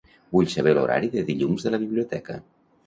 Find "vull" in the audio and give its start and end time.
0.37-0.47